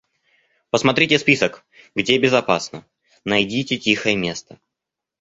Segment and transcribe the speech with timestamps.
[0.71, 1.63] Посмотрите список,
[1.93, 2.87] где безопасно,
[3.23, 4.59] найдите тихое место.